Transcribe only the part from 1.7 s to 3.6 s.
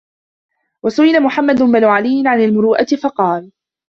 عَلِيٍّ عَنْ الْمُرُوءَةِ فَقَالَ